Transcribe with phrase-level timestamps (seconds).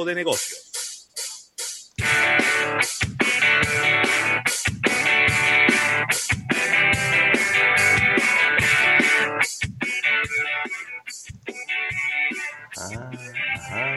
[0.00, 0.70] de negocios.
[12.78, 13.96] Ah,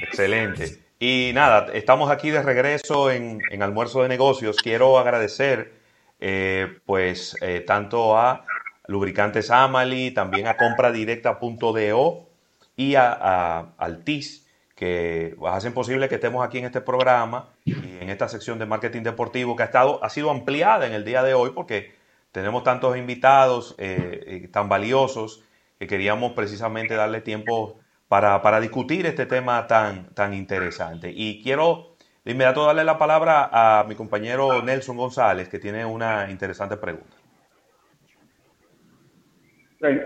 [0.00, 0.78] Excelente.
[1.00, 4.56] Y nada, estamos aquí de regreso en, en Almuerzo de Negocios.
[4.62, 5.72] Quiero agradecer
[6.20, 8.44] eh, pues eh, tanto a
[8.86, 12.28] Lubricantes Amali, también a compradirecta.do
[12.76, 14.45] y a, a Altis,
[14.76, 19.02] que hacen posible que estemos aquí en este programa y en esta sección de marketing
[19.02, 21.94] deportivo que ha, estado, ha sido ampliada en el día de hoy porque
[22.30, 25.42] tenemos tantos invitados eh, tan valiosos
[25.78, 31.10] que queríamos precisamente darle tiempo para, para, discutir este tema tan, tan interesante.
[31.14, 36.30] Y quiero de inmediato darle la palabra a mi compañero Nelson González, que tiene una
[36.30, 37.16] interesante pregunta.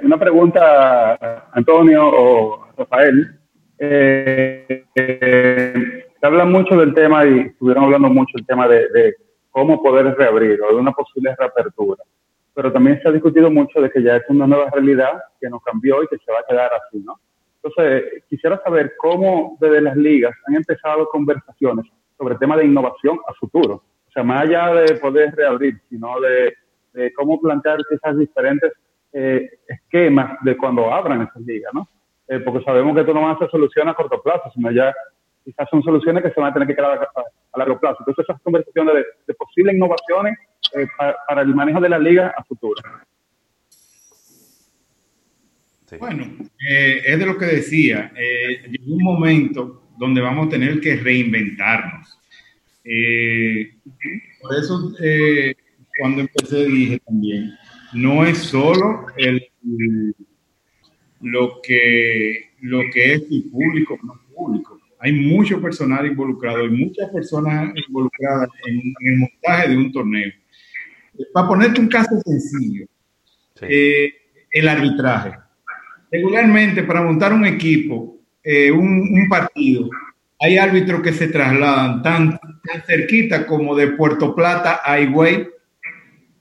[0.02, 3.39] Una pregunta, Antonio o Rafael.
[3.82, 9.14] Eh, eh, se habla mucho del tema y estuvieron hablando mucho del tema de,
[9.50, 12.04] cómo poder reabrir o de una posible reapertura.
[12.54, 15.62] Pero también se ha discutido mucho de que ya es una nueva realidad que nos
[15.62, 17.18] cambió y que se va a quedar así, ¿no?
[17.62, 21.86] Entonces, quisiera saber cómo desde las ligas han empezado conversaciones
[22.18, 23.74] sobre el tema de innovación a futuro.
[24.08, 26.54] O sea, más allá de poder reabrir, sino de,
[26.92, 28.72] de cómo plantear esas diferentes
[29.12, 31.88] eh, esquemas de cuando abran esas ligas, ¿no?
[32.30, 34.94] Eh, porque sabemos que esto no va a ser soluciones a corto plazo, sino ya
[35.44, 37.22] quizás son soluciones que se van a tener que quedar a,
[37.52, 37.96] a largo plazo.
[38.00, 40.38] Entonces, esas conversaciones de, de posibles innovaciones
[40.74, 42.80] eh, para, para, el manejo de la liga a futuro.
[45.86, 45.96] Sí.
[45.98, 46.24] Bueno,
[46.68, 48.12] eh, es de lo que decía.
[48.16, 52.16] Eh, llegó un momento donde vamos a tener que reinventarnos.
[52.84, 53.74] Eh,
[54.40, 54.92] por eso,
[55.98, 57.54] cuando empecé dije también,
[57.92, 59.44] no es solo el,
[61.20, 64.78] lo, que, lo que es el público, no público.
[64.98, 70.32] Hay mucho personal involucrado, hay muchas personas involucradas en, en el montaje de un torneo.
[71.32, 72.86] Para ponerte un caso sencillo,
[73.54, 73.66] sí.
[74.52, 75.32] el arbitraje
[76.10, 79.88] regularmente para montar un equipo, eh, un, un, partido,
[80.40, 85.48] hay árbitros que se trasladan tan, tan, cerquita como de Puerto Plata a Higüey.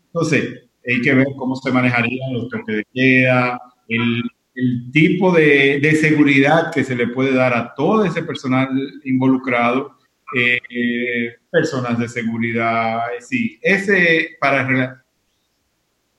[0.07, 4.23] Entonces, hay que ver cómo se manejarían los toques de queda, el,
[4.59, 8.67] el tipo de, seguridad que se le puede dar a todo ese personal
[9.05, 9.97] involucrado,
[10.35, 15.03] eh, personas de seguridad, sí, ese para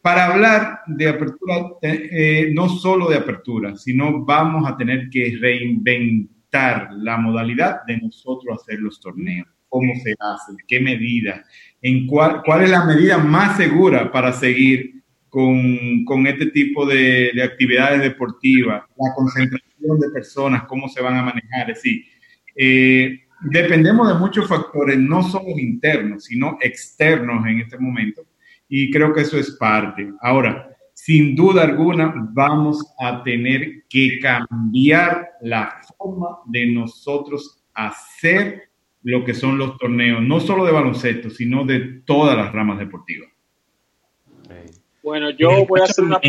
[0.03, 6.89] para hablar de apertura, eh, no solo de apertura, sino vamos a tener que reinventar
[6.95, 9.47] la modalidad de nosotros hacer los torneos.
[9.69, 10.53] ¿Cómo se hace?
[10.67, 11.45] ¿Qué medida?
[11.83, 15.00] ¿En cuál, cuál es la medida más segura para seguir
[15.31, 18.83] con, con este tipo de, de, actividades deportivas?
[18.99, 21.71] La concentración de personas, cómo se van a manejar.
[21.71, 22.05] Es decir,
[22.55, 28.23] eh, dependemos de muchos factores, no solo internos, sino externos en este momento
[28.71, 30.11] y creo que eso es parte.
[30.21, 38.71] Ahora, sin duda alguna, vamos a tener que cambiar la forma de nosotros hacer
[39.03, 43.29] lo que son los torneos, no solo de baloncesto, sino de todas las ramas deportivas.
[45.03, 46.21] Bueno, yo voy a hacer una...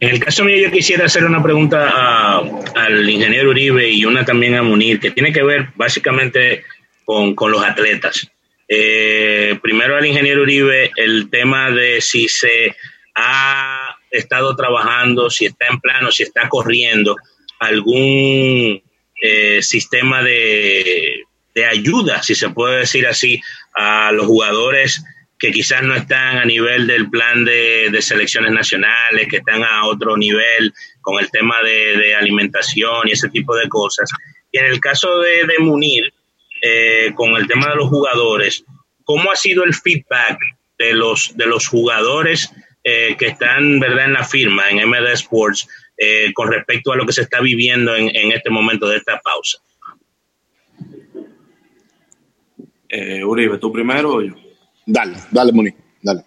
[0.00, 2.38] En el caso mío, yo quisiera hacer una pregunta a,
[2.76, 6.64] al ingeniero Uribe y una también a Munir, que tiene que ver básicamente
[7.04, 8.30] con, con los atletas.
[8.68, 12.76] Eh, primero al ingeniero Uribe, el tema de si se
[13.16, 17.16] ha estado trabajando, si está en plano, si está corriendo
[17.58, 18.80] algún
[19.20, 21.22] eh, sistema de,
[21.54, 23.40] de, ayuda, si se puede decir así,
[23.74, 25.02] a los jugadores
[25.38, 29.86] que quizás no están a nivel del plan de, de selecciones nacionales, que están a
[29.86, 34.10] otro nivel con el tema de, de, alimentación y ese tipo de cosas.
[34.50, 36.12] Y en el caso de, de Munir,
[36.60, 38.64] eh, con el tema de los jugadores,
[39.04, 40.38] ¿cómo ha sido el feedback
[40.78, 44.06] de los, de los jugadores eh, que están ¿verdad?
[44.06, 47.94] en la firma, en MD Sports, eh, con respecto a lo que se está viviendo
[47.94, 49.58] en, en este momento de esta pausa?
[52.88, 54.47] Eh, Uribe, ¿tú primero o yo?
[54.90, 55.70] Dale, dale, Moni,
[56.00, 56.24] dale.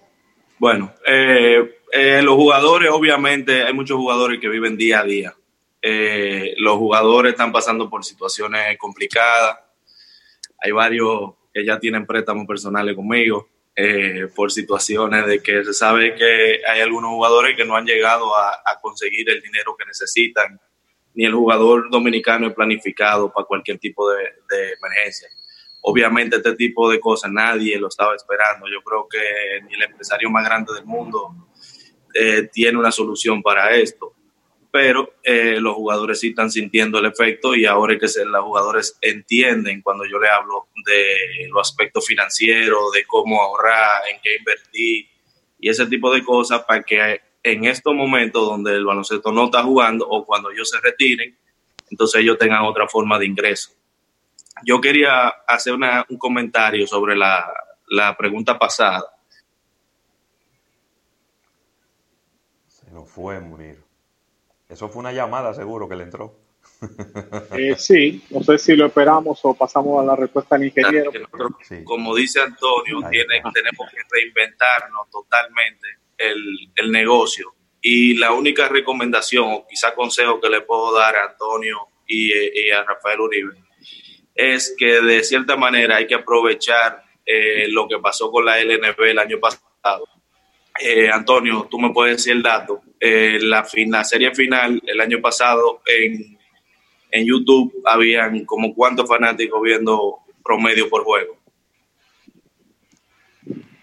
[0.60, 5.36] Bueno, eh, eh, los jugadores, obviamente, hay muchos jugadores que viven día a día.
[5.81, 9.58] Eh, los jugadores están pasando por situaciones complicadas.
[10.60, 16.13] Hay varios que ya tienen préstamos personales conmigo eh, por situaciones de que se sabe
[16.13, 20.60] que hay algunos jugadores que no han llegado a, conseguir el dinero que necesitan,
[21.16, 25.30] ni el jugador dominicano es planificado para cualquier tipo de emergencia.
[25.81, 28.68] Obviamente este tipo de cosas nadie lo estaba esperando.
[28.68, 31.48] Yo creo que ni el empresario más grande del mundo
[32.13, 34.16] eh, tiene una solución para esto.
[34.72, 38.98] pero eh, los jugadores sí están sintiendo el efecto y ahora es que los jugadores
[39.01, 45.12] entienden cuando yo le hablo de los aspectos financieros, de cómo ahorrar, en qué invertir
[45.62, 49.63] y ese tipo de cosas para que en estos momentos donde el baloncesto no está
[49.63, 51.38] jugando o cuando ellos se retiren,
[51.89, 53.72] entonces ellos tengan otra forma de ingreso.
[54.63, 57.52] Yo quería hacer un comentario sobre la,
[57.88, 59.04] la pregunta pasada.
[62.68, 63.84] Se nos fue morir.
[64.69, 66.36] Eso fue una llamada seguro que le entró.
[67.52, 71.12] Eh, sí, no sé si lo esperamos o pasamos a la respuesta del ingeniero.
[71.84, 75.88] Como dice Antonio, tenemos que reinventarnos totalmente
[76.18, 77.54] el, negocio.
[77.81, 81.78] Y la única recomendación o quizá consejo que le puedo dar a Antonio
[82.08, 82.31] y,
[82.72, 83.54] a Rafael Uribe
[84.36, 89.00] es que de cierta manera hay que aprovechar eh, lo que pasó con la LNB
[89.01, 90.07] el año pasado
[90.80, 92.81] eh, Antonio, tú me puedes decir el dato.
[93.00, 96.38] Eh, la, la serie final el año pasado en,
[97.12, 101.38] en YouTube habían como cuántos fanáticos viendo promedio por juego.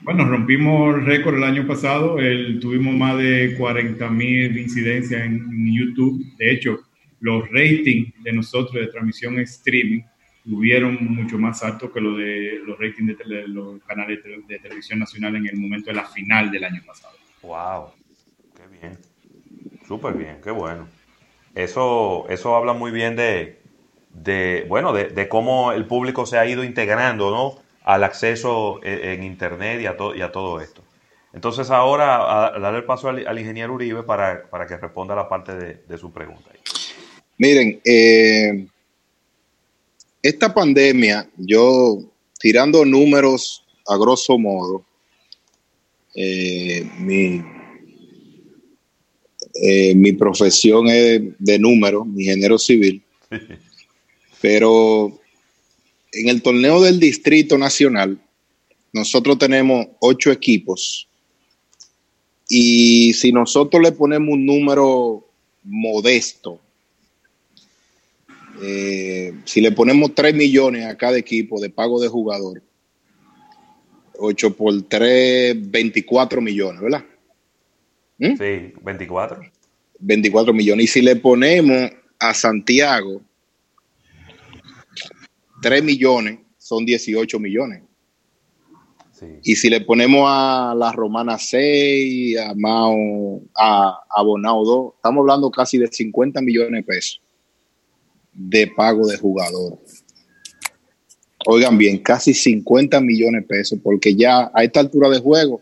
[0.01, 5.35] Bueno, rompimos el récord el año pasado, el, tuvimos más de 40 mil incidencias en,
[5.35, 6.25] en, YouTube.
[6.39, 6.81] De hecho,
[7.21, 10.01] los ratings de nosotros de transmisión streaming
[10.49, 15.37] tuvieron mucho más alto que lo de los ratings de, los canales de, televisión nacional
[15.37, 17.15] en el momento de la final del año pasado.
[17.43, 17.91] ¡Wow!
[18.57, 18.99] ¡Qué bien!
[19.87, 20.89] Súper bien, qué bueno.
[21.55, 23.59] Eso, eso habla muy bien de,
[24.13, 27.63] de bueno, de, cómo el público se ha ido integrando, ¿no?
[27.85, 30.83] Al acceso e, en, Internet y a, y a todo esto.
[31.33, 35.55] Entonces ahora a, darle el paso al, ingeniero Uribe para, para, que responda la parte
[35.55, 36.51] de, de su pregunta.
[37.39, 38.67] Miren, eh,
[40.29, 42.03] esta pandemia, yo
[42.39, 44.85] tirando números a grosso modo,
[46.15, 47.43] eh, mi,
[49.63, 53.03] eh, mi profesión es de números, mi género civil,
[54.43, 55.19] pero
[56.13, 58.21] en el torneo del Distrito Nacional,
[58.93, 61.09] nosotros tenemos ocho equipos
[62.49, 65.27] y si nosotros le ponemos un número
[65.65, 66.61] modesto,
[68.61, 72.63] eh, si le ponemos 3 millones a cada equipo de pago de jugador,
[74.19, 77.05] 8 por 3, 24 millones, ¿verdad?
[78.19, 78.37] ¿Mm?
[78.37, 79.41] Sí, 24.
[80.01, 80.85] 24 millones.
[80.85, 83.21] Y si le ponemos a Santiago
[85.63, 87.83] 3 millones, son 18 millones.
[89.43, 95.23] Y si le ponemos a la Romana 6, a Mao, a, a Bonao 2, estamos
[95.23, 97.21] hablando casi de 50 millones de pesos
[98.39, 99.79] de pago de jugador.
[101.47, 105.61] Oigan bien, casi 50 millones de pesos, porque ya a esta altura de juego,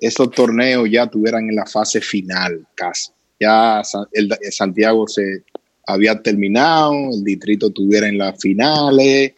[0.00, 3.10] esos torneos ya tuvieran en la fase final casi.
[3.40, 3.82] Ya
[4.12, 5.42] el, Santiago se
[5.86, 9.32] había terminado, el distrito tuviera en las finales.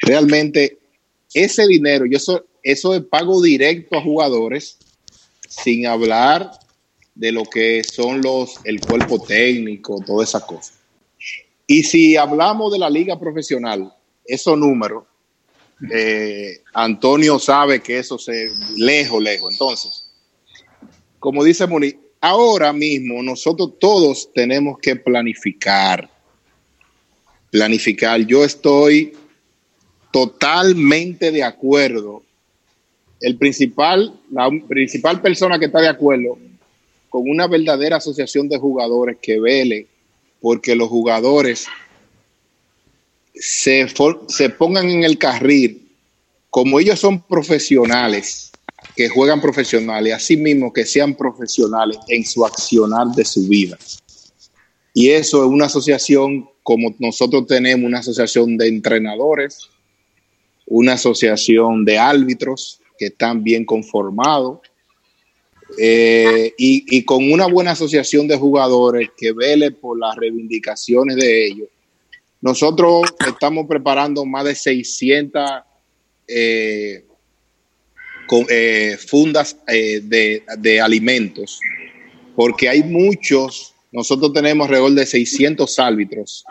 [0.00, 0.78] Realmente,
[1.34, 4.78] ese dinero, y eso, eso es pago directo a jugadores,
[5.48, 6.50] sin hablar
[7.14, 10.83] de lo que son los, el cuerpo técnico, todas esas cosas.
[11.66, 13.92] Y si hablamos de la liga profesional,
[14.24, 15.04] esos números,
[15.90, 19.52] eh, Antonio sabe que eso se lejos, lejos.
[19.52, 20.10] Entonces,
[21.18, 26.10] como dice Moni, ahora mismo nosotros todos tenemos que planificar.
[27.50, 28.20] Planificar.
[28.20, 29.14] Yo estoy
[30.12, 32.22] totalmente de acuerdo.
[33.20, 36.38] El principal, la principal persona que está de acuerdo
[37.08, 39.86] con una verdadera asociación de jugadores que vele
[40.44, 41.68] porque los jugadores
[43.34, 43.86] se,
[44.28, 45.88] se pongan en el carril,
[46.50, 48.52] como ellos son profesionales,
[48.94, 53.78] que juegan profesionales, así mismo que sean profesionales en su accionar de su vida.
[54.92, 59.70] Y eso es una asociación como nosotros tenemos, una asociación de entrenadores,
[60.66, 64.58] una asociación de árbitros que están bien conformados,
[65.78, 71.68] eh, y, con una buena asociación de jugadores que vele por las reivindicaciones de ellos.
[72.40, 75.42] Nosotros estamos preparando más de 600
[76.28, 77.04] eh,
[78.48, 81.60] eh, fundas de, alimentos,
[82.36, 86.44] porque hay muchos, nosotros tenemos alrededor de 600 árbitros,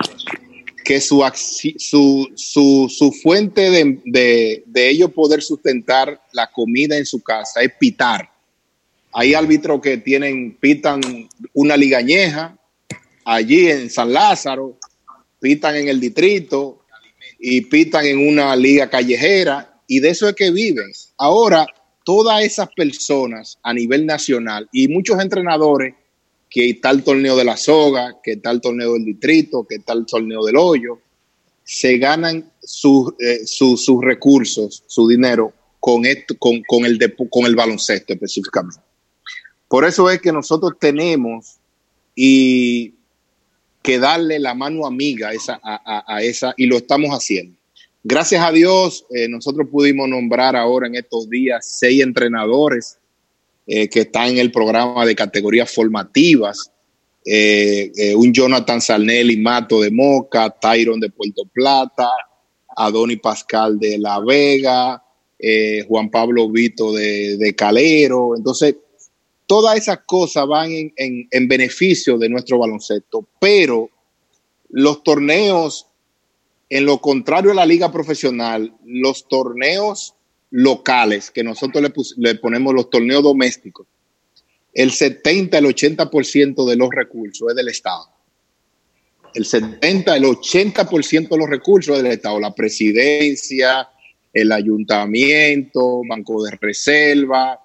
[0.83, 1.23] que su,
[3.21, 8.32] fuente de, de, de ellos poder sustentar la comida en su casa es pitar
[9.13, 11.01] hay árbitros que tienen, pitan
[11.53, 12.57] una ligañeja
[13.25, 14.77] allí en San Lázaro,
[15.39, 16.83] pitan en el distrito
[17.39, 20.91] y pitan en una liga callejera y de eso es que viven.
[21.17, 21.67] Ahora,
[22.03, 25.93] todas esas personas a nivel nacional y muchos entrenadores
[26.49, 30.57] que tal torneo de la soga, que tal torneo del distrito, que tal torneo del
[30.57, 30.99] hoyo,
[31.63, 32.51] se ganan
[33.19, 38.81] eh, sus recursos, su dinero con, esto, con, con, el con el baloncesto específicamente.
[39.73, 41.55] Por eso es que nosotros tenemos
[42.13, 42.93] y
[43.81, 47.57] que darle la mano amiga a esa, a, esa y lo estamos haciendo.
[48.03, 52.99] Gracias a Dios, eh, nosotros pudimos nombrar ahora en estos días seis entrenadores
[53.65, 56.69] eh, que están en el programa de categorías formativas.
[57.25, 62.11] Eh, un Jonathan Salnelli Mato de Moca, Tyron de Puerto Plata,
[62.75, 65.03] Adoni Pascal de La Vega,
[65.87, 68.37] Juan Pablo Vito de, de Calero.
[68.37, 68.75] Entonces,
[69.45, 73.89] todas esas cosas van en, beneficio de nuestro baloncesto, pero
[74.69, 75.87] los torneos,
[76.69, 80.15] en lo contrario a la liga profesional, los torneos
[80.49, 81.83] locales, que nosotros
[82.17, 83.87] le, ponemos los torneos domésticos,
[84.73, 88.07] el 70, el 80% de los recursos es del Estado.
[89.35, 92.39] El 70, el 80% de los recursos es del Estado.
[92.39, 93.87] La presidencia,
[94.31, 97.62] el ayuntamiento, banco de reserva,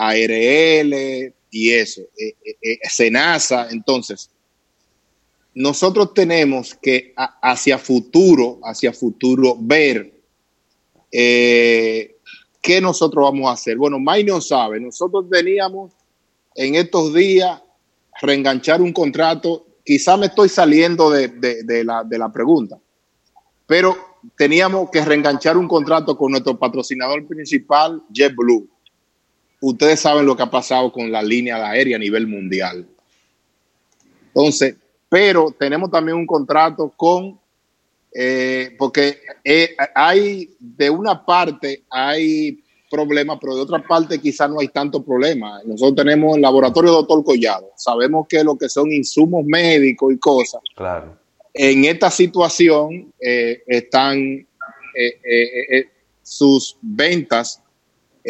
[0.00, 3.68] ARL y eso, eh, eh, eh, SENASA.
[3.70, 4.30] Entonces,
[5.54, 10.14] nosotros tenemos que hacia futuro, hacia futuro, ver
[11.10, 13.76] qué nosotros vamos a hacer.
[13.76, 15.92] Bueno, May no sabe, nosotros teníamos
[16.54, 17.60] en estos días
[18.22, 22.78] reenganchar un contrato, quizá me estoy saliendo de, de, la, de la pregunta,
[23.66, 23.96] pero
[24.36, 28.68] teníamos que reenganchar un contrato con nuestro patrocinador principal, JetBlue
[29.60, 32.86] ustedes saben lo que ha pasado con la línea aérea a nivel mundial.
[34.28, 34.76] Entonces,
[35.08, 37.38] pero tenemos también un contrato con,
[38.14, 44.60] eh, porque eh, hay, de una parte hay problemas, pero de otra parte quizás no
[44.60, 45.60] hay tanto problema.
[45.64, 50.60] Nosotros tenemos el laboratorio Doctor Collado, sabemos que lo que son insumos médicos y cosas.
[50.74, 51.18] Claro.
[51.52, 54.46] En esta situación eh, están
[56.22, 57.60] sus ventas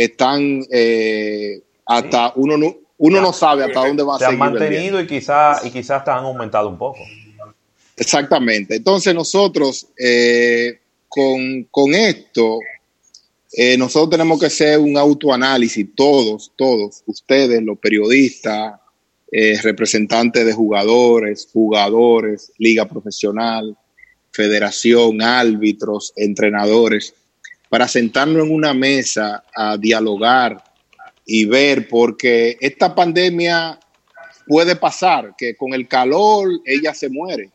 [0.04, 4.38] están eh, hasta uno no, uno no sabe hasta dónde va a se seguir.
[4.38, 7.00] Se han mantenido y quizás y quizás han aumentado un poco.
[7.96, 8.76] Exactamente.
[8.76, 12.58] Entonces nosotros eh, con, con, esto,
[13.52, 18.80] eh, nosotros tenemos que hacer un autoanálisis, todos, todos, ustedes, los periodistas,
[19.62, 23.76] representantes de jugadores, jugadores, liga profesional,
[24.32, 27.14] federación, árbitros, entrenadores
[27.70, 30.62] para sentarnos en una mesa a dialogar
[31.24, 33.78] y ver, porque esta pandemia
[34.46, 37.50] puede pasar, que con el calor ella se muere,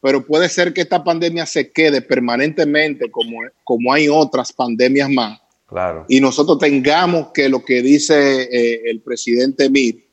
[0.00, 5.38] pero puede ser que esta pandemia se quede permanentemente como, como hay otras pandemias más.
[5.68, 6.06] Claro.
[6.08, 10.06] Y nosotros tengamos que lo que dice eh, el presidente Mir,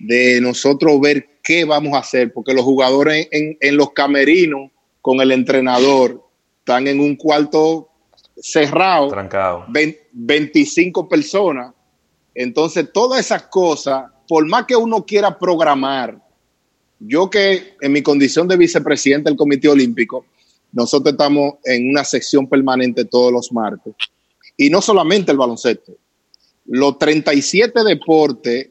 [0.00, 4.70] de nosotros ver qué vamos a hacer, porque los jugadores en, en los camerinos
[5.00, 6.22] con el entrenador
[6.58, 7.88] están en un cuarto
[8.36, 9.66] cerrado, Trancado.
[10.12, 11.72] 25 personas.
[12.34, 16.20] Entonces, todas esas cosas, por más que uno quiera programar,
[16.98, 20.24] yo que en mi condición de vicepresidente del Comité Olímpico,
[20.72, 23.94] nosotros estamos en una sección permanente todos los martes.
[24.56, 25.92] Y no solamente el baloncesto,
[26.66, 28.68] los 37 deportes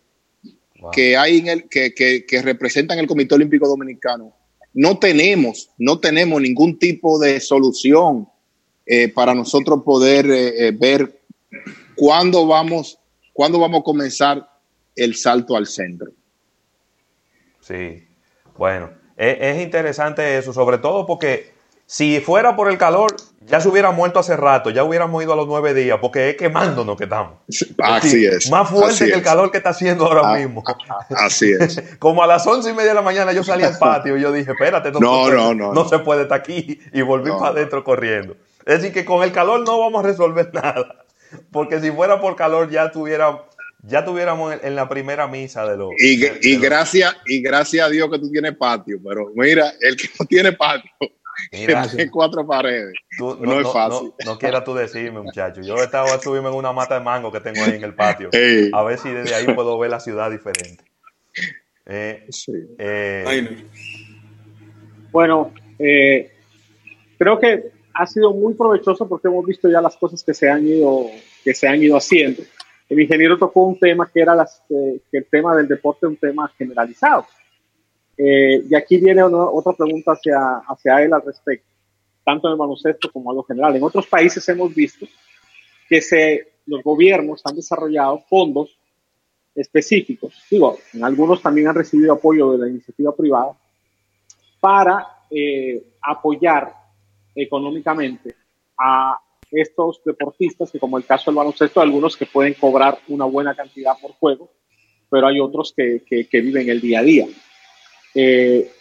[0.92, 4.34] que hay en el, que, que, que representan el Comité Olímpico Dominicano,
[4.74, 8.28] no tenemos, no tenemos ningún tipo de solución
[8.94, 11.22] eh, para nosotros poder eh, eh, ver
[11.96, 13.00] cuándo vamos,
[13.32, 14.50] cuándo vamos a comenzar
[14.98, 16.12] el salto al centro.
[17.62, 18.06] Sí,
[18.58, 21.54] bueno, es, es, interesante eso, sobre todo porque
[21.86, 25.36] si fuera por el calor, ya se hubiera muerto hace rato, ya hubiéramos ido a
[25.38, 27.36] los nueve días, porque es quemándonos que estamos.
[27.82, 28.52] Así es.
[28.52, 30.64] Más fuerte que el calor que está haciendo ahora ah, mismo.
[30.68, 31.82] Ah, así es.
[32.00, 34.34] Como a las once y media de la mañana yo salí al patio y yo
[34.34, 37.86] dije, espérate, no, no, no, no, no, se puede estar aquí y volví para adentro
[37.86, 38.36] corriendo.
[38.66, 41.06] Es decir, que con el calor no vamos a resolver nada.
[41.52, 43.46] Porque si fuera por calor ya tuviera,
[43.84, 45.90] ya tuviéramos en, la primera misa de los.
[45.98, 50.10] Y, y gracias, y gracias a Dios que tú tienes patio, pero mira, el que
[50.20, 50.92] no tiene patio,
[51.52, 52.94] mira, tiene cuatro paredes.
[53.18, 54.14] no, es fácil.
[54.26, 55.62] No, quieras tú decirme, muchacho.
[55.62, 58.30] Yo estaba subirme en una mata de mango que tengo ahí en el patio.
[58.74, 60.84] A ver si desde ahí puedo ver la ciudad diferente.
[61.86, 62.28] Eh,
[62.78, 63.66] eh,
[65.12, 66.32] bueno, eh,
[67.18, 67.72] creo que
[68.02, 71.06] ha sido muy provechoso porque hemos visto ya las cosas que se han ido,
[71.44, 72.42] que se han ido haciendo.
[72.90, 76.52] El ingeniero tocó un tema que era las, que el tema del deporte un tema
[76.58, 77.28] generalizado.
[78.18, 81.68] Eh, y aquí viene otra pregunta hacia, hacia él al respecto,
[82.26, 83.76] tanto en el baloncesto como a lo general.
[83.76, 85.06] En otros países hemos visto
[85.88, 88.76] que se, los gobiernos han desarrollado fondos
[89.54, 93.52] específicos, digo, en algunos también han recibido apoyo de la iniciativa privada,
[94.60, 96.81] para eh, apoyar
[97.36, 98.36] económicamente
[98.78, 99.20] a
[99.52, 103.94] estos deportistas, que como el caso del baloncesto, algunos que pueden cobrar una buena cantidad
[104.02, 104.52] por juego,
[105.10, 107.28] pero hay otros que, que, viven el día a día.
[108.16, 108.72] Eh,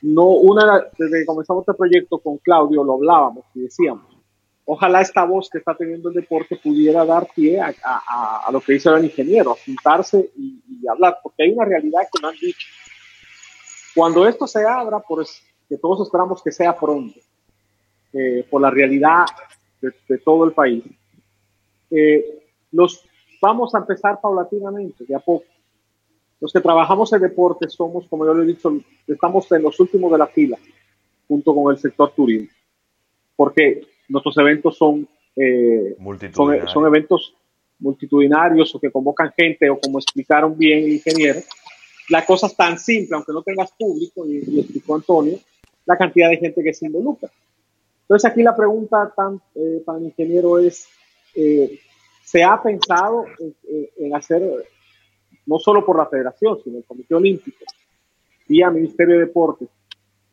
[0.00, 4.06] no, una, desde que comenzamos este proyecto con Claudio lo hablábamos y decíamos,
[4.64, 8.60] ojalá esta voz que está teniendo el deporte pudiera dar pie a, a, a lo
[8.60, 12.34] que dice el ingeniero, a juntarse y, hablar, porque hay una realidad que me han
[12.38, 12.66] dicho.
[13.94, 17.18] Cuando esto se abra, pues que todos esperamos que sea pronto,
[18.16, 19.24] eh, por la realidad
[19.80, 20.84] de, todo el país,
[21.90, 23.04] eh, los
[23.42, 25.44] vamos a empezar paulatinamente, de a poco.
[26.40, 28.72] Los que trabajamos en deporte somos, como yo le he dicho,
[29.08, 30.56] estamos en los últimos de la fila,
[31.26, 32.48] junto con el sector turismo,
[33.34, 35.96] porque nuestros eventos son, eh,
[36.32, 37.34] son, eventos
[37.80, 41.40] multitudinarios o que convocan gente o como explicaron bien el ingeniero,
[42.10, 45.36] la cosa es tan simple, aunque no tengas público, y, y explicó Antonio,
[45.84, 47.28] la cantidad de gente que se involucra.
[48.04, 50.86] Entonces aquí la pregunta tan, eh, para el ingeniero es,
[51.34, 51.80] eh,
[52.22, 53.24] ¿se ha pensado
[53.96, 54.42] en, hacer,
[55.46, 57.64] no solo por la federación, sino el Comité Olímpico,
[58.46, 59.68] vía Ministerio de Deportes,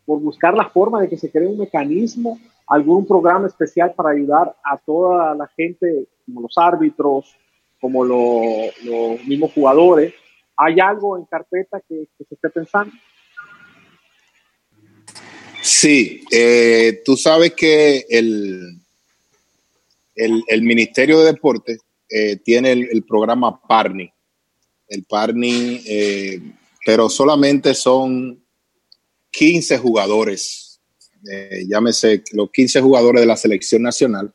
[0.05, 4.53] por buscar la forma de que se cree un mecanismo, algún programa especial para ayudar
[4.63, 7.35] a toda la gente, como los árbitros,
[7.79, 10.13] como los mismos jugadores?
[10.57, 12.91] ¿Hay algo en carpeta que se esté pensando?
[15.61, 18.79] Sí, eh, tú sabes que el,
[20.15, 24.11] el, Ministerio de Deportes eh, tiene el, programa Parni.
[24.87, 26.41] El Parni, eh,
[26.83, 28.43] pero solamente son
[29.29, 30.79] 15 jugadores,
[31.67, 34.33] llámese los 15 jugadores de la selección nacional.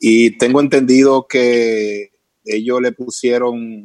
[0.00, 2.10] Y tengo entendido que
[2.44, 3.84] ellos le pusieron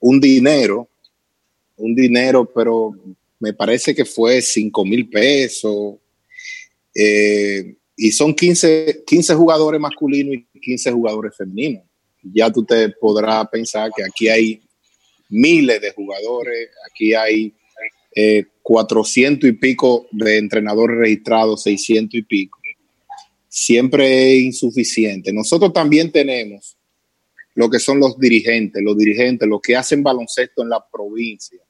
[0.00, 0.88] un dinero,
[1.76, 2.94] un dinero, pero
[3.38, 5.96] me parece que fue 5 mil pesos.
[6.94, 11.84] Eh, y son 15, 15 jugadores masculinos y 15 jugadores femeninos.
[12.22, 14.62] Ya tú te podrás pensar que aquí hay
[15.28, 17.54] miles de jugadores, aquí hay
[18.62, 22.58] 400 eh, y pico de entrenadores registrados, 600 y pico.
[23.48, 25.32] Siempre es insuficiente.
[25.32, 26.76] Nosotros también tenemos
[27.54, 31.65] lo que son los dirigentes, los dirigentes, los que hacen baloncesto en la provincia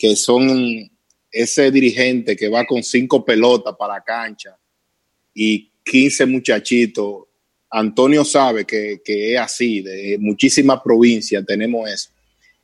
[0.00, 0.90] que son
[1.30, 4.58] ese dirigente que va con cinco pelotas para la cancha
[5.34, 7.24] y 15 muchachitos.
[7.68, 12.08] Antonio sabe que, es así, de muchísimas provincias tenemos eso.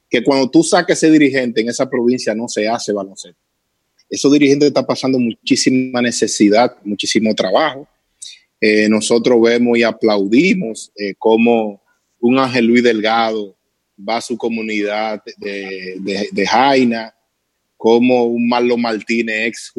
[0.09, 3.39] Que cuando tú saques ese dirigente en esa provincia no se hace baloncesto.
[4.09, 7.87] Esos dirigentes están pasando muchísima necesidad, muchísimo trabajo.
[8.59, 11.83] Eh, nosotros vemos y aplaudimos eh, como
[12.19, 13.55] un Ángel Luis Delgado
[14.09, 17.13] va a su comunidad de, de, de Jaina
[17.87, 19.73] como un Marlon Martínez, ex,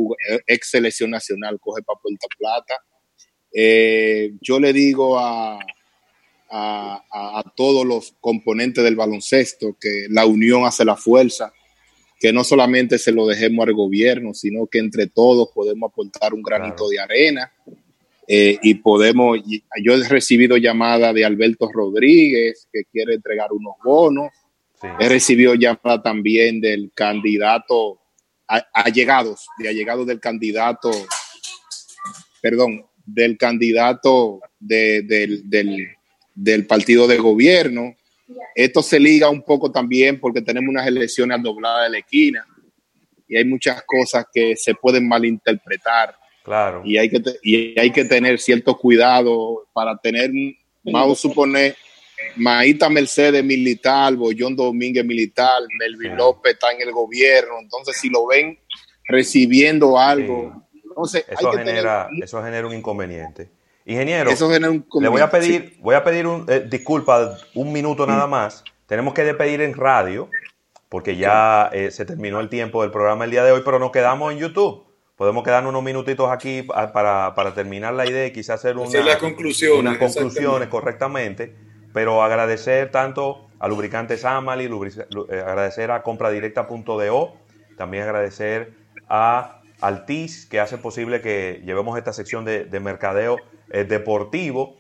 [0.47, 2.73] ex selección nacional, coge para Puerto Plata.
[3.53, 5.59] Eh, yo le digo a,
[6.49, 11.51] a, todos los componentes del baloncesto que la unión hace la fuerza,
[12.17, 16.43] que no solamente se lo dejemos al gobierno, sino que entre todos podemos aportar un
[16.43, 17.51] granito de arena.
[18.25, 19.37] Eh, y podemos,
[19.83, 24.31] yo he recibido llamada de Alberto Rodríguez que quiere entregar unos bonos
[24.99, 27.99] He recibido llamada también del candidato,
[28.73, 30.91] allegados, de allegados del candidato,
[32.41, 35.07] perdón, del candidato del,
[36.35, 37.95] del, partido de gobierno.
[38.53, 42.45] Esto se liga un poco también porque tenemos unas elecciones dobladas de la esquina
[43.27, 46.15] y hay muchas cosas que se pueden malinterpretar.
[46.43, 46.81] Claro.
[46.85, 50.31] Y hay que, y hay que tener cierto cuidado para tener,
[50.83, 51.75] vamos a suponer,
[52.35, 58.27] Maíta Mercedes militar, Bollón Domínguez militar, Melvin López está en el gobierno, entonces si lo
[58.27, 58.59] ven
[59.07, 63.49] recibiendo algo, entonces eso, genera, eso genera un inconveniente.
[63.85, 64.31] Ingeniero,
[64.99, 68.29] le voy a pedir, voy a pedir un, eh, disculpa, un minuto nada mm.
[68.29, 68.63] más.
[68.85, 70.29] Tenemos que despedir en radio,
[70.89, 73.91] porque ya eh, se terminó el tiempo del programa el día de hoy, pero nos
[73.91, 74.83] quedamos en YouTube.
[75.15, 79.79] Podemos quedarnos unos minutitos aquí para, terminar la idea y quizás hacer una, las conclusiones,
[79.79, 81.55] unas conclusiones correctamente
[81.97, 87.33] pero agradecer tanto a Lubricantes Amali, eh, agradecer a compradirecta.do,
[87.75, 88.73] también agradecer
[89.09, 93.37] a Altis, que hace posible que llevemos esta sección de, mercadeo
[93.71, 94.77] eh, deportivo.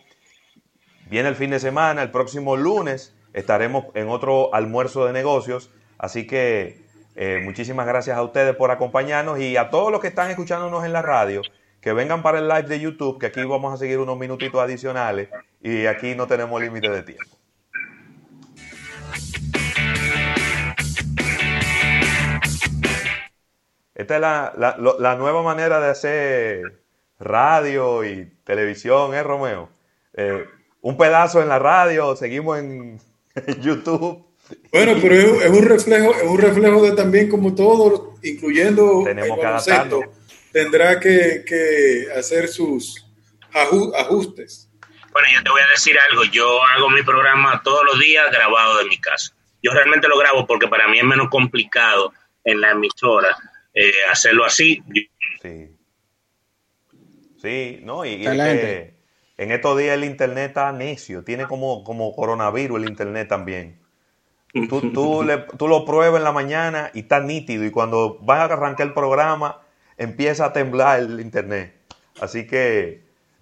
[1.09, 6.27] Viene el fin de semana, el próximo lunes estaremos en otro almuerzo de negocios, así
[6.27, 10.85] que eh, muchísimas gracias a ustedes por acompañarnos y a todos los que están escuchándonos
[10.85, 11.41] en la radio
[11.87, 15.29] que vengan para el live de YouTube, que aquí vamos a seguir unos minutitos adicionales
[15.61, 17.37] y aquí no tenemos límite de tiempo.
[23.95, 26.83] Esta es la, nueva manera de hacer
[27.19, 29.69] radio y televisión, ¿eh, Romeo?
[30.13, 30.43] Eh,
[30.81, 32.99] un pedazo en la radio, seguimos en,
[33.61, 34.25] YouTube.
[34.73, 39.41] Bueno, pero es, un reflejo, es un reflejo de también como todos, incluyendo tenemos el
[39.41, 40.01] cada tanto
[40.51, 43.05] tendrá que, que hacer sus
[43.53, 44.69] ajustes.
[45.11, 46.23] Bueno, yo te voy a decir algo.
[46.25, 49.33] Yo hago mi programa todos los días grabado de mi casa.
[49.63, 53.35] Yo realmente lo grabo porque para mí es menos complicado en la emisora
[53.73, 54.83] eh, hacerlo así.
[55.41, 55.69] Sí.
[57.41, 62.89] Sí, no, y, en estos días el internet está necio, tiene como, como coronavirus el
[62.89, 63.79] internet también.
[64.67, 68.39] Tú, tú, le, tú lo pruebas en la mañana y está nítido, y cuando vas
[68.39, 69.61] a arrancar el programa
[69.97, 71.73] empieza a temblar el internet.
[72.19, 73.01] Así que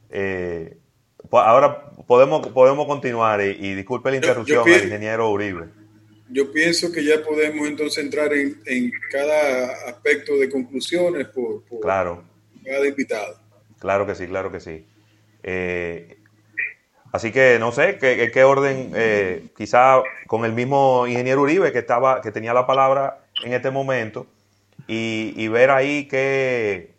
[0.10, 0.78] eh,
[1.32, 5.68] ahora podemos, podemos continuar y, disculpe la interrupción al ingeniero Uribe.
[6.30, 12.24] Yo pienso que ya podemos entonces entrar en, en cada aspecto de conclusiones por, claro.
[12.64, 13.40] cada invitado.
[13.80, 14.86] Claro que sí, claro que sí.
[15.44, 16.18] Eh,
[17.12, 21.80] así que no sé qué, qué orden, eh, quizá con el mismo ingeniero Uribe que
[21.80, 24.26] estaba, que tenía la palabra en este momento,
[24.88, 26.94] y, ver ahí que,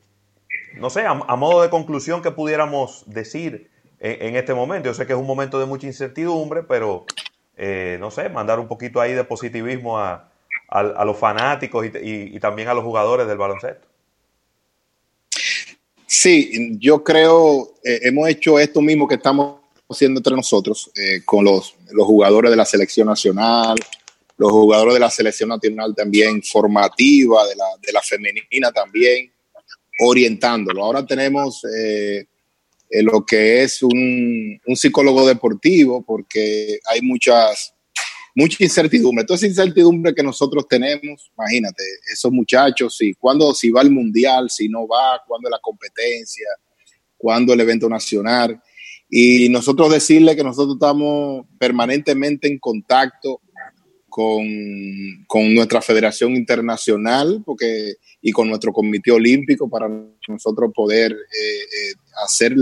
[0.75, 3.70] no sé, a, modo de conclusión que pudiéramos decir
[4.01, 4.88] en, este momento.
[4.88, 7.07] Yo sé que es un momento de mucha incertidumbre, pero
[7.57, 10.31] eh, no sé, mandar un poquito ahí de positivismo a,
[11.05, 13.87] los fanáticos y, también a los jugadores del baloncesto.
[16.07, 21.44] Sí, yo creo, eh, hemos hecho esto mismo que estamos haciendo entre nosotros eh, con
[21.44, 23.77] los, los jugadores de la selección nacional,
[24.37, 29.33] los jugadores de la selección nacional también formativa, de la, de la femenina también,
[30.01, 30.85] orientándolo.
[30.85, 32.27] Ahora tenemos eh,
[32.90, 37.75] eh, lo que es un, un, psicólogo deportivo, porque hay muchas,
[38.35, 39.25] mucha incertidumbre.
[39.25, 44.51] Toda esa incertidumbre que nosotros tenemos, imagínate, esos muchachos, si, cuando, si va al mundial,
[44.51, 46.49] si no va, cuándo la competencia,
[47.16, 48.61] cuándo el evento nacional.
[49.09, 53.40] Y nosotros decirle que nosotros estamos permanentemente en contacto
[54.16, 59.90] con, nuestra Federación Internacional porque, y con nuestro Comité Olímpico para
[60.26, 62.55] nosotros poder eh, eh, hacer,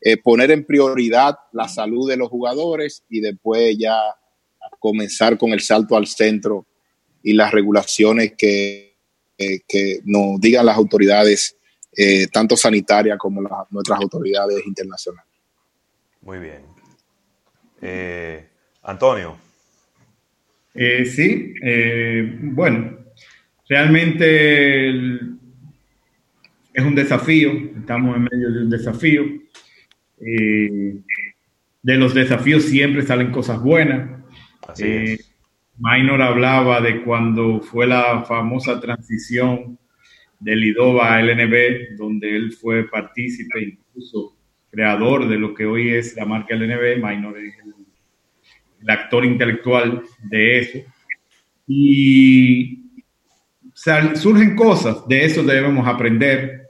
[0.00, 3.96] eh, poner en prioridad la salud de los jugadores y después ya
[4.78, 6.64] comenzar con el salto al centro
[7.24, 8.94] y las regulaciones que,
[9.36, 11.56] que nos digan las autoridades,
[12.32, 15.32] tanto sanitarias como nuestras autoridades internacionales.
[16.20, 16.62] Muy bien.
[18.82, 19.44] Antonio.
[20.74, 22.98] Eh, sí, eh, bueno,
[23.68, 24.90] realmente
[26.72, 29.24] es un desafío, estamos en medio de un desafío.
[30.20, 30.96] Eh,
[31.82, 34.22] de los desafíos siempre salen cosas buenas.
[34.66, 35.18] Así
[35.76, 39.76] Minor hablaba de cuando fue la famosa transición
[40.38, 44.36] del IDOBA al LNB, donde él fue partícipe, incluso
[44.70, 47.02] creador de lo que hoy es la marca LNB.
[47.02, 47.73] Minor es el
[48.84, 50.78] el actor intelectual de eso.
[51.66, 52.80] Y
[54.14, 56.68] surgen cosas, de eso debemos aprender,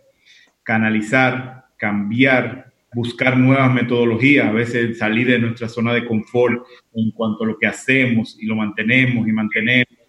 [0.63, 7.45] canalizar, cambiar, buscar nuevas metodologías, a veces salir de nuestra zona de confort en cuanto
[7.45, 10.05] a lo que hacemos y lo mantenemos y mantenemos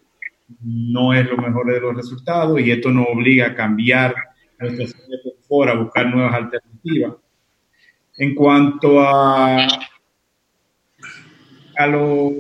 [0.62, 4.14] no es lo mejor de los resultados y esto nos obliga a cambiar
[4.60, 7.14] nuestra zona de confort, a buscar nuevas alternativas.
[8.18, 9.68] En cuanto a
[11.78, 12.32] a lo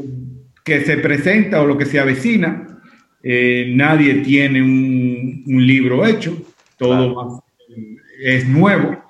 [0.64, 2.68] que se presenta o lo que se avecina.
[3.24, 6.38] Eh, nadie tiene un, libro hecho,
[6.78, 7.44] todo
[8.22, 9.04] es nuevo.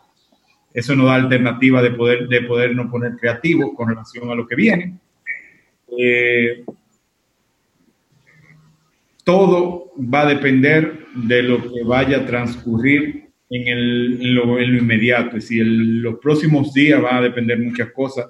[0.73, 4.45] Eso nos da alternativa de poder, de poder no poner creativo con relación a lo
[4.47, 4.97] que viene.
[5.97, 6.65] Eh,
[9.23, 15.38] todo va a depender de lo que vaya a transcurrir en, el, lo, inmediato.
[15.38, 18.27] Es decir, en los próximos días va a depender muchas cosas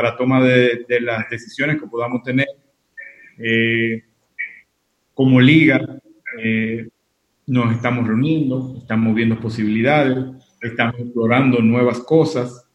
[0.00, 2.46] para toma de, las decisiones que podamos tener.
[3.38, 4.02] Eh,
[5.12, 5.78] como liga,
[6.42, 6.88] eh,
[7.46, 10.16] nos estamos reuniendo, estamos viendo posibilidades,
[10.62, 12.66] estamos explorando nuevas cosas,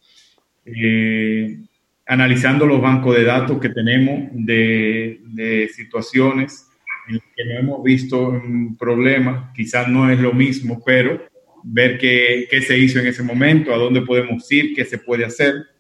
[0.66, 1.62] eh,
[2.06, 6.68] analizando los bancos de datos que tenemos de, situaciones
[7.08, 11.24] en las que no hemos visto un problema, quizás no es lo mismo, pero
[11.64, 15.75] ver qué se hizo en ese momento, a dónde podemos ir, qué se puede hacer.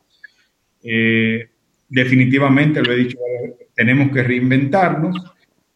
[0.85, 1.49] Eh,
[1.89, 3.17] definitivamente, lo he dicho,
[3.73, 5.15] tenemos que reinventarnos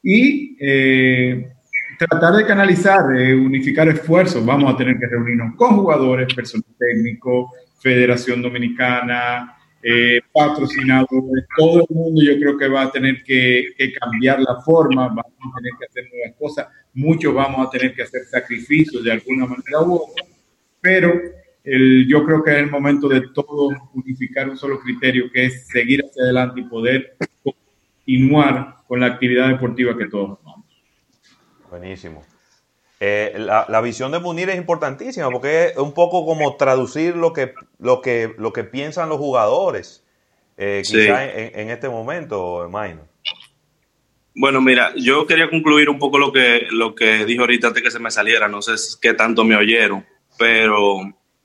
[0.03, 1.49] y eh,
[1.97, 4.45] tratar de canalizar, unificar esfuerzos.
[4.45, 11.95] Vamos a tener que reunirnos con jugadores, personal técnico, Federación Dominicana, eh, patrocinadores, todo el
[11.95, 13.63] mundo yo creo que va a tener que,
[13.97, 18.03] cambiar la forma, vamos a tener que hacer nuevas cosas, muchos vamos a tener que
[18.03, 20.25] hacer sacrificios de alguna manera u otra,
[20.81, 21.13] pero
[21.69, 25.67] el, yo creo que es el momento de todo unificar un solo criterio, que es
[25.67, 30.65] seguir hacia adelante y poder continuar con la actividad deportiva que todos amamos.
[31.69, 32.23] Buenísimo.
[32.99, 37.53] Eh, la, visión de Munir es importantísima porque es un poco como traducir lo que,
[37.77, 40.05] lo que, lo que piensan los jugadores,
[40.58, 40.84] eh,
[41.55, 43.08] en, este momento, Maino.
[44.36, 47.91] Bueno, mira, yo quería concluir un poco lo que, lo que dijo ahorita antes que
[47.91, 50.05] se me saliera, no sé qué tanto me oyeron,
[50.38, 50.99] pero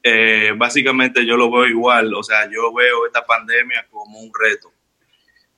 [0.05, 4.71] eh, básicamente yo lo veo igual, o sea, yo veo esta pandemia como un reto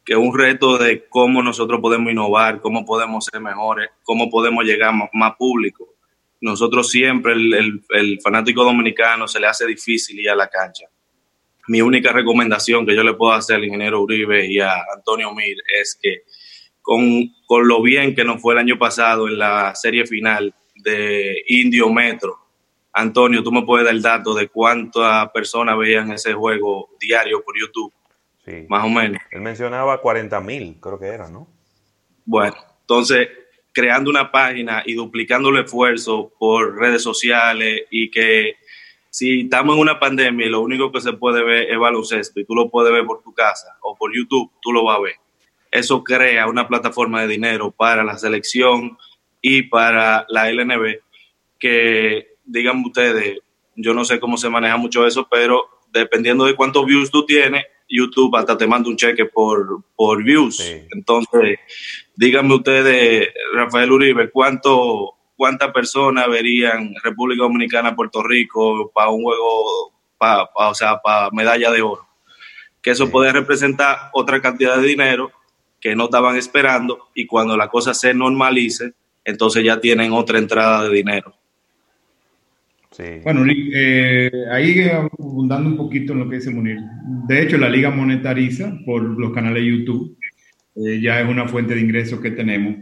[0.07, 4.91] que un reto de cómo nosotros podemos innovar, cómo podemos ser mejores, cómo podemos llegar
[4.91, 5.97] a más, público.
[6.41, 10.87] Nosotros siempre, el, el, fanático dominicano se le hace difícil ir a la cancha.
[11.67, 15.57] Mi única recomendación que yo le puedo hacer al ingeniero Uribe y a Antonio Mir
[15.77, 16.23] es que
[16.81, 17.03] con,
[17.45, 21.93] con lo bien que nos fue el año pasado en la serie final de Indio
[21.93, 22.46] Metro,
[22.97, 27.55] Antonio, tú me puedes dar el dato de cuántas personas veían ese juego diario por
[27.59, 27.93] YouTube
[28.69, 29.21] más o menos.
[29.31, 31.49] Él mencionaba 40 mil, creo que era, ¿no?
[32.25, 33.29] Bueno, entonces,
[33.73, 38.57] creando una página y duplicando el esfuerzo por redes sociales y que
[39.11, 42.45] si estamos en una pandemia y lo único que se puede ver es baloncesto y
[42.45, 45.15] tú lo puedes ver por tu casa o por YouTube, tú lo vas a ver.
[45.71, 48.97] Eso crea una plataforma de dinero para la selección
[49.41, 51.01] y para la LNB
[51.59, 53.41] que, digan ustedes,
[53.75, 57.65] yo no sé cómo se maneja mucho eso, pero dependiendo de cuántos views tú tienes,
[57.89, 60.61] YouTube hasta te manda un cheque por, por views.
[60.91, 61.59] Entonces,
[62.17, 69.93] díganme ustedes, Rafael Uribe, ¿cuánto, ¿cuántas personas verían República Dominicana, Puerto Rico para un juego,
[70.19, 72.07] para, o sea, para medalla de oro?
[72.83, 75.31] Que eso puede representar otra cantidad de dinero
[75.81, 80.85] que no estaban esperando y cuando la cosa se normalice, entonces ya tienen otra entrada
[80.85, 81.35] de dinero.
[83.23, 86.79] Bueno, eh, ahí abundando un poquito en lo que dice Munir.
[87.29, 90.17] De hecho, la liga monetariza por los canales de YouTube.
[90.77, 92.77] Eh, ya es una fuente de ingresos que tenemos.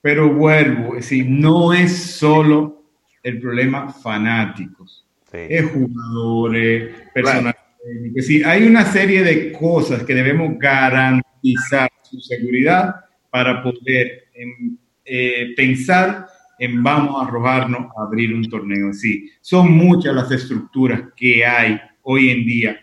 [0.00, 2.84] Pero vuelvo, es decir, no es solo
[3.22, 5.06] el problema fanáticos.
[5.32, 7.54] Es jugadores, personas.
[7.84, 12.94] Es decir, hay una serie de cosas que debemos garantizar su seguridad
[13.30, 16.26] para poder em, eh, pensar
[16.60, 18.92] en vamos a arrojarnos a abrir un torneo.
[18.92, 22.80] Sí, son muchas las estructuras que hay hoy en día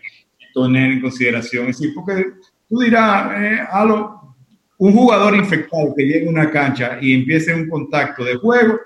[0.64, 1.74] tener en consideración.
[1.74, 2.26] Sí, porque
[2.68, 3.60] tú dirás, eh,
[4.80, 8.80] un jugador infectado que llegue a una cancha y empiece un contacto de juego,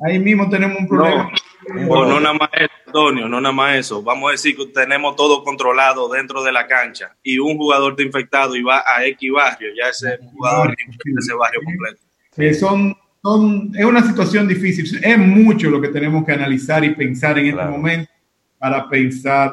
[0.00, 1.30] ahí mismo tenemos un problema.
[1.68, 4.02] No, no, nada más eso, Antonio, no nada más eso.
[4.02, 8.02] Vamos a decir que tenemos todo controlado dentro de la cancha y un jugador está
[8.02, 12.00] infectado y va a X barrio, ya ese jugador infecta ese barrio completo.
[12.32, 12.54] Sí.
[12.54, 15.00] son es una situación difícil.
[15.02, 18.10] Es mucho lo que tenemos que analizar y pensar en este momento
[18.58, 19.52] para pensar.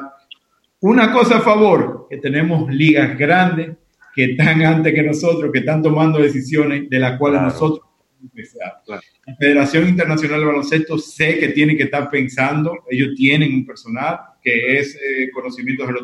[0.80, 3.76] Una cosa a favor, que tenemos ligas grandes
[4.14, 7.86] que están antes que nosotros, que están tomando decisiones de las cuales nosotros
[8.22, 8.82] empezar.
[8.86, 14.18] La Federación Internacional de Baloncesto sé que tiene que estar pensando, ellos tienen un personal
[14.42, 16.00] que es eh, conocimiento que lo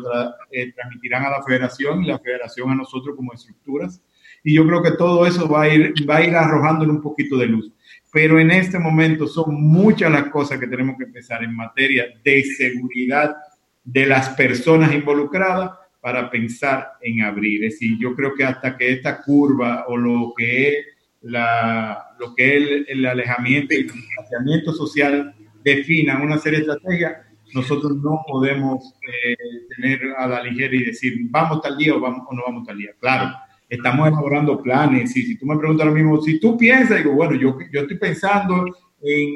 [0.51, 4.01] eh, transmitirán a la federación y la federación a nosotros como estructuras
[4.45, 7.35] y yo creo que todo eso va a ir, va a ir arrojándole un poquito
[7.35, 7.71] de luz.
[8.13, 12.43] Pero en este momento son muchas las cosas que tenemos que empezar en materia de
[12.43, 13.35] seguridad
[13.83, 17.63] de las personas involucradas para pensar en abrir.
[17.63, 20.75] Es decir, yo creo que hasta que esta curva o lo que es,
[21.23, 27.13] la, lo que es el, alejamiento y el distanciamiento social definan una serie de estrategias,
[27.55, 29.35] nosotros no podemos eh,
[29.75, 32.77] tener a la ligera y decir, vamos tal día o, vamos, o no vamos tal
[32.77, 32.91] día.
[32.99, 33.35] Claro,
[33.69, 35.15] estamos elaborando planes.
[35.15, 37.97] Y si tú me preguntas lo mismo, si tú piensas, digo, bueno, yo, yo estoy
[37.97, 38.65] pensando
[39.01, 39.35] en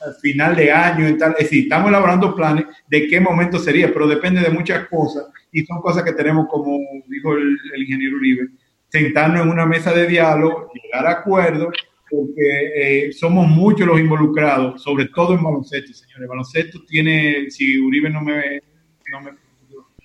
[0.00, 3.92] al final de año, en tal, es decir, estamos elaborando planes de qué momento sería,
[3.92, 8.48] pero depende de muchas cosas y son cosas que tenemos, como dijo el, ingeniero Uribe,
[8.88, 11.74] sentarnos en una mesa de diálogo, llegar a acuerdos,
[12.10, 16.28] porque eh, somos muchos los involucrados, sobre todo en baloncesto, señores.
[16.28, 18.62] Baloncesto tiene, si Uribe no me,
[19.10, 19.32] no me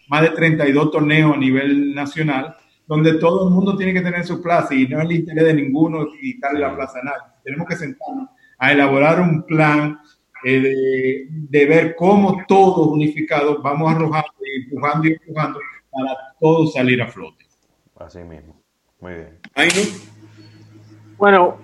[0.10, 2.56] más de 32 torneos a nivel nacional,
[2.94, 5.54] donde todo el mundo tiene que tener su plaza y no es el interés de
[5.56, 7.34] ninguno quitarle la plaza a nadie.
[7.44, 8.30] Tenemos que sentarnos
[8.60, 10.00] a elaborar un plan
[10.46, 17.02] eh, de, ver cómo todos unificados vamos arrojando y empujando y empujando para todos salir
[17.02, 17.46] a flote.
[17.96, 18.62] Así mismo.
[19.00, 19.40] Muy bien.
[21.18, 21.58] Bueno,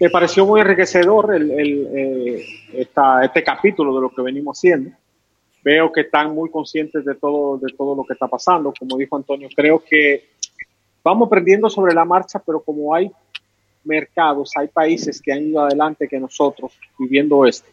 [0.00, 4.90] me pareció muy enriquecedor el, el, eh, este capítulo de lo que venimos haciendo.
[5.62, 8.74] veo que están muy conscientes de todo, de todo lo que está pasando.
[8.76, 10.32] Como dijo Antonio, creo que
[11.02, 13.10] vamos aprendiendo sobre la marcha, pero como hay
[13.84, 17.68] mercados, hay países que han ido adelante que nosotros viviendo esto,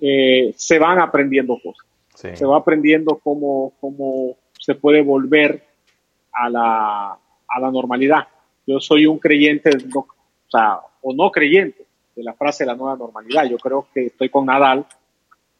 [0.00, 1.86] eh, se van aprendiendo cosas.
[2.14, 5.62] Se va aprendiendo cómo, cómo se puede volver
[6.32, 8.26] a la, a la normalidad.
[8.66, 10.06] Yo soy un creyente, o,
[10.48, 13.44] sea, o no creyente, de la frase de la nueva normalidad.
[13.44, 14.86] Yo creo que estoy con Nadal,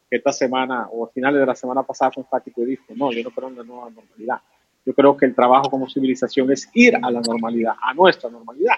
[0.09, 3.11] que esta semana o a finales de la semana pasada fue enfático y dijo, no,
[3.11, 4.41] yo no creo en la nueva normalidad.
[4.87, 8.75] Yo creo que el trabajo como civilización es ir a la normalidad, a nuestra normalidad.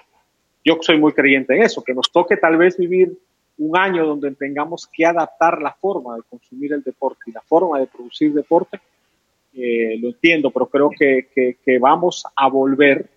[0.64, 3.16] Yo soy muy creyente en eso, que nos toque tal vez vivir
[3.58, 7.78] un año donde tengamos que adaptar la forma de consumir el deporte y la forma
[7.78, 8.80] de producir deporte,
[9.54, 13.08] eh, lo entiendo, pero creo que, que, vamos a volver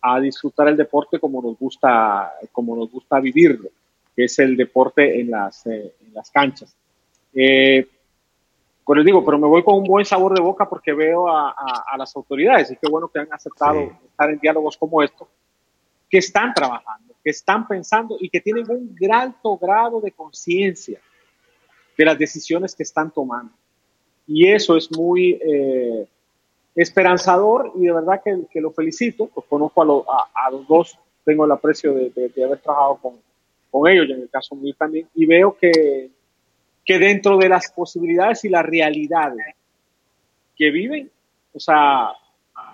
[0.00, 3.68] a disfrutar el deporte como nos gusta, como nos gusta vivirlo,
[4.16, 6.74] que es el deporte en las, eh, en las canchas.
[7.34, 7.86] Eh,
[8.84, 11.50] pues les digo, pero me voy con un buen sabor de boca porque veo a,
[11.50, 15.28] a, las autoridades y qué bueno que han aceptado estar en diálogos como estos,
[16.10, 21.00] que están trabajando, que están pensando y que tienen un alto grado de conciencia
[21.96, 23.52] de las decisiones que están tomando.
[24.26, 26.06] Y eso es muy eh,
[26.74, 29.30] esperanzador y de verdad que, que lo felicito.
[29.34, 33.14] Los conozco a, a, los dos, tengo el aprecio de, de, haber trabajado con,
[33.70, 35.08] con, ellos y en el caso mío también.
[35.14, 36.10] Y veo que,
[36.84, 39.54] que dentro de las posibilidades y las realidades
[40.56, 41.10] que viven,
[41.52, 42.10] o sea,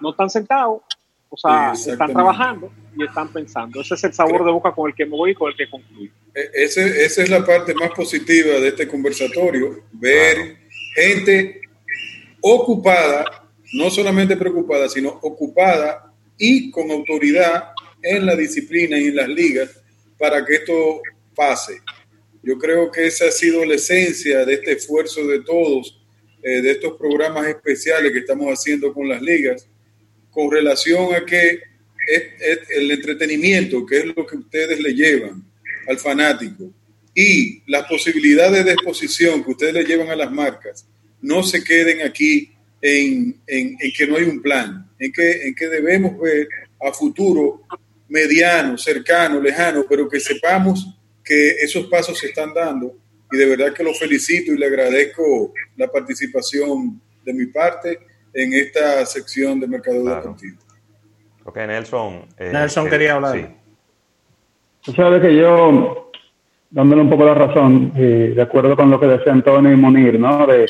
[0.00, 0.82] no están sentados,
[1.30, 3.80] o sea, están trabajando y están pensando.
[3.80, 5.68] Ese es el sabor de boca con el que me voy y con el que
[5.68, 6.10] concluyo.
[6.34, 10.56] E, ese, esa es la parte más positiva de este conversatorio, ver
[10.94, 11.60] gente
[12.40, 19.28] ocupada, no solamente preocupada, sino ocupada y con autoridad en la disciplina y en las
[19.28, 19.82] ligas
[20.18, 21.02] para que esto
[21.34, 21.80] pase.
[22.42, 26.00] Yo creo que esa ha sido la esencia de este esfuerzo de todos,
[26.42, 29.66] eh, de estos programas especiales que estamos haciendo con las ligas,
[30.30, 31.60] con relación a que
[32.70, 35.44] el entretenimiento, que es lo que ustedes le llevan
[35.86, 36.72] al fanático,
[37.14, 40.86] y las posibilidades de exposición que ustedes le llevan a las marcas,
[41.20, 45.68] no se queden aquí en, en, que no hay un plan, en que, en que
[45.68, 46.48] debemos ver
[46.80, 47.62] a futuro
[48.08, 50.86] mediano, cercano, lejano, pero que sepamos
[51.28, 52.94] que esos pasos se están dando
[53.30, 57.98] y de verdad que lo felicito y le agradezco la participación de mi parte
[58.32, 60.56] en esta sección de Mercado Deportivo.
[61.44, 62.24] Ok, Nelson.
[62.38, 63.36] Eh, Nelson quería hablar.
[63.36, 63.46] Sí.
[64.82, 66.10] Tú sabes que yo,
[66.70, 70.46] dándole un poco la razón, de acuerdo con lo que decía Antonio y Munir, ¿no?
[70.46, 70.66] De,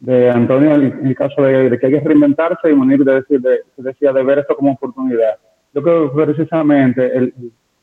[0.00, 3.60] de Antonio en el caso de, que hay que reinventarse y Munir de decir, de,
[3.78, 5.38] decía de ver esto como oportunidad.
[5.72, 7.32] Yo creo que precisamente el,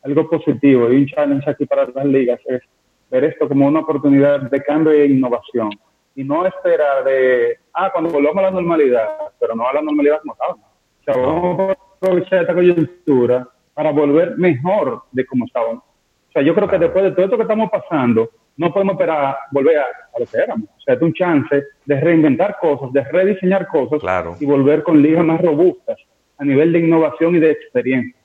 [0.03, 2.62] algo positivo y un challenge aquí para las ligas es
[3.09, 5.69] ver esto como una oportunidad de cambio e innovación
[6.15, 9.07] y no esperar de, ah, cuando volvamos a la normalidad,
[9.39, 10.65] pero no a la normalidad como estábamos.
[10.65, 15.83] O sea, vamos a aprovechar esta coyuntura para volver mejor de como estábamos.
[15.83, 19.38] O sea, yo creo que después de todo esto que estamos pasando, no podemos esperar
[19.51, 19.85] volver a,
[20.19, 20.67] lo que éramos.
[20.77, 24.01] O sea, es un chance de reinventar cosas, de rediseñar cosas
[24.41, 25.97] y volver con ligas más robustas
[26.38, 28.18] a nivel de innovación y de experiencia.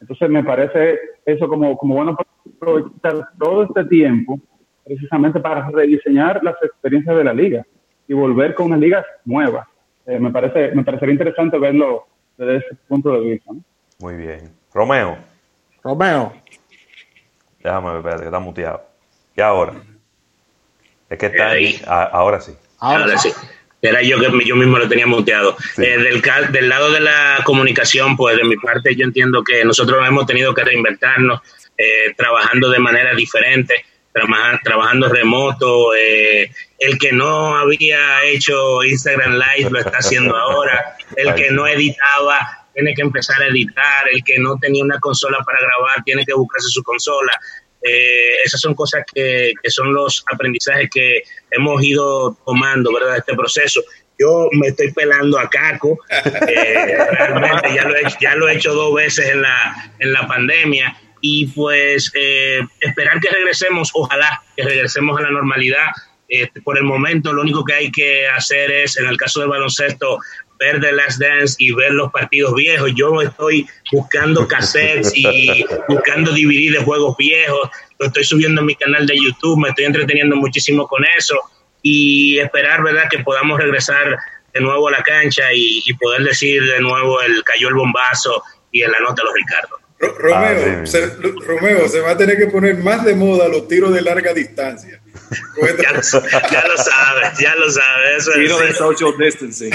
[0.00, 4.38] Entonces me parece eso como, como bueno para aprovechar todo este tiempo
[4.84, 7.66] precisamente para rediseñar las experiencias de la liga
[8.06, 9.68] y volver con una liga nueva.
[10.06, 12.06] Eh, me parece me parecería interesante verlo
[12.38, 13.52] desde ese punto de vista.
[14.00, 14.50] Muy bien.
[14.72, 15.18] Romeo.
[15.82, 16.32] Romeo.
[17.62, 18.82] Déjame ver, que está muteado.
[19.36, 19.74] ¿Y ahora?
[21.10, 21.80] Es que está ahí.
[21.86, 22.52] ahora sí.
[22.78, 23.30] Ahora, sí.
[23.80, 25.56] Era yo que yo mismo lo tenía muteado.
[25.76, 30.06] Eh, del, del lado de la comunicación, pues de mi parte yo entiendo que nosotros
[30.06, 31.40] hemos tenido que reinventarnos,
[31.76, 33.84] eh, trabajando de manera diferente,
[34.64, 35.94] trabajando remoto.
[35.94, 40.96] Eh, el que no había hecho Instagram Live lo está haciendo ahora.
[41.16, 44.08] El que no editaba tiene que empezar a editar.
[44.12, 47.32] El que no tenía una consola para grabar tiene que buscarse su consola.
[47.82, 53.18] Eh, esas son cosas que, que, son los aprendizajes que hemos ido tomando, ¿verdad?
[53.18, 53.82] Este proceso.
[54.18, 55.96] Yo me estoy pelando a Caco,
[56.48, 60.26] eh, realmente ya lo, he, ya lo he hecho dos veces en la, en la
[60.26, 65.86] pandemia y pues eh, esperar que regresemos, ojalá que regresemos a la normalidad.
[66.64, 70.18] por el momento lo único que hay que hacer es, en el caso del baloncesto,
[70.58, 72.92] ver The Last Dance y ver los partidos viejos.
[72.94, 77.70] Yo estoy buscando cassettes y buscando DVD de juegos viejos.
[77.98, 79.58] Lo estoy subiendo en mi canal de YouTube.
[79.58, 81.36] Me estoy entreteniendo muchísimo con eso.
[81.82, 84.18] Y esperar, ¿verdad?, que podamos regresar
[84.52, 88.42] de nuevo a la cancha y, poder decir de nuevo el cayó el bombazo
[88.72, 89.78] y en la nota los Ricardo.
[90.00, 91.06] Romeo, se,
[91.44, 94.97] Romeo, se va a tener que poner más de moda los tiros de larga distancia.
[95.82, 98.30] Ya, lo, sabes, ya lo sabes.
[98.34, 99.72] Tiro de social distancing.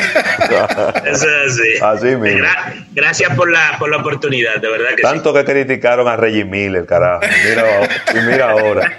[1.06, 1.78] Eso es así.
[1.82, 2.48] Así mismo.
[2.92, 6.86] gracias por la, por la oportunidad, de verdad que Tanto que criticaron a Reggie Miller,
[6.86, 7.22] carajo.
[7.48, 8.98] Mira, y mira ahora.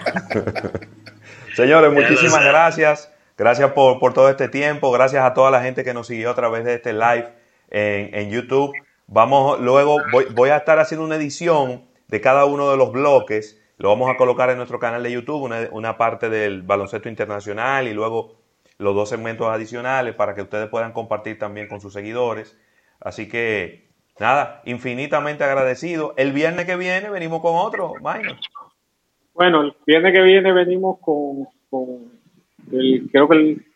[1.57, 3.11] Señores, muchísimas gracias.
[3.37, 4.93] Gracias por, por, todo este tiempo.
[4.93, 7.29] Gracias a toda la gente que nos siguió a través de este live
[7.71, 8.73] en, en YouTube.
[9.07, 13.61] Vamos, luego voy, voy, a estar haciendo una edición de cada uno de los bloques.
[13.79, 17.89] Lo vamos a colocar en nuestro canal de YouTube, una, una parte del baloncesto internacional
[17.89, 18.37] y luego
[18.79, 22.57] los dos segmentos adicionales para que ustedes puedan compartir también con sus seguidores.
[23.01, 26.15] Así que, nada, infinitamente agradecido.
[26.17, 27.95] El viernes que viene venimos con otro,
[29.35, 32.13] Bueno, el viernes que viene venimos con, con
[32.73, 33.67] el, creo que el,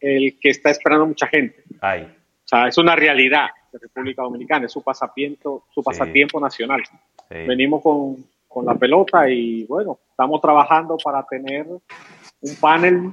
[0.00, 1.62] el, que está esperando mucha gente.
[1.80, 2.02] Ay.
[2.02, 6.82] O sea, es una realidad de República Dominicana, es su pasatiempo, su pasatiempo nacional.
[7.28, 13.12] Venimos con, con, la pelota y bueno, estamos trabajando para tener un panel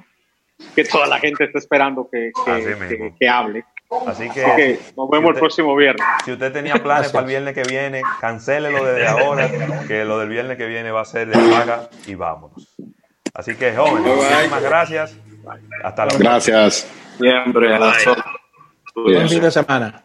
[0.73, 3.65] que toda la gente está esperando que, que, que, hable.
[4.07, 6.05] Así que, nos vemos el próximo viernes.
[6.23, 9.49] Si usted tenía planes para el viernes que viene, cancélelo desde ahora,
[9.87, 12.75] que lo del viernes que viene va a ser de paga y vámonos.
[13.33, 15.17] Así que, jóvenes, muchísimas gracias.
[15.83, 16.31] Hasta la próxima.
[16.31, 16.91] Gracias.
[17.19, 17.77] Siempre
[18.95, 20.04] Buen fin de semana.